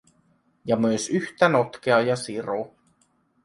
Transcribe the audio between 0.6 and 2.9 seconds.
Ja myös yhtä notkea ja siro.